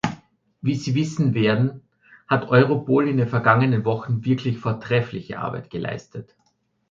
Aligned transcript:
Wie 0.63 0.73
Sie 0.73 0.95
wissen 0.95 1.35
werden, 1.35 1.83
hat 2.27 2.47
Europol 2.49 3.07
in 3.07 3.17
den 3.17 3.27
vergangenen 3.27 3.85
Wochen 3.85 4.25
wirklich 4.25 4.57
vortreffliche 4.57 5.37
Arbeit 5.37 5.69
geleistet. 5.69 6.35